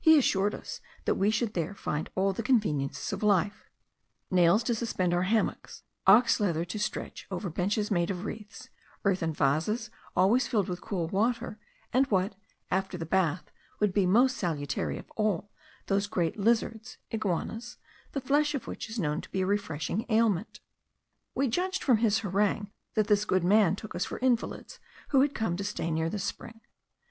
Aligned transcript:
He 0.00 0.18
assured 0.18 0.54
us 0.54 0.82
that 1.06 1.14
we 1.14 1.30
should 1.30 1.54
there 1.54 1.74
find 1.74 2.10
all 2.14 2.34
the 2.34 2.42
conveniences 2.42 3.14
of 3.14 3.22
life; 3.22 3.70
nails 4.30 4.62
to 4.64 4.74
suspend 4.74 5.14
our 5.14 5.22
hammocks, 5.22 5.84
ox 6.06 6.38
leather 6.38 6.66
to 6.66 6.78
stretch 6.78 7.26
over 7.30 7.48
benches 7.48 7.90
made 7.90 8.10
of 8.10 8.26
reeds, 8.26 8.68
earthern 9.06 9.32
vases 9.32 9.88
always 10.14 10.46
filled 10.46 10.68
with 10.68 10.82
cool 10.82 11.08
water, 11.08 11.58
and 11.94 12.06
what, 12.08 12.34
after 12.70 12.98
the 12.98 13.06
bath, 13.06 13.50
would 13.80 13.94
be 13.94 14.04
most 14.04 14.36
salutary 14.36 14.98
of 14.98 15.10
all, 15.16 15.50
those 15.86 16.06
great 16.08 16.38
lizards 16.38 16.98
(iguanas), 17.10 17.78
the 18.12 18.20
flesh 18.20 18.54
of 18.54 18.66
which 18.66 18.90
is 18.90 18.98
known 18.98 19.22
to 19.22 19.30
be 19.30 19.40
a 19.40 19.46
refreshing 19.46 20.04
aliment. 20.10 20.60
We 21.34 21.48
judged 21.48 21.82
from 21.82 21.96
his 21.96 22.18
harangue, 22.18 22.70
that 22.96 23.06
this 23.06 23.24
good 23.24 23.44
man 23.44 23.76
took 23.76 23.94
us 23.94 24.04
for 24.04 24.18
invalids, 24.18 24.78
who 25.08 25.22
had 25.22 25.34
come 25.34 25.56
to 25.56 25.64
stay 25.64 25.90
near 25.90 26.10
the 26.10 26.18
spring. 26.18 26.60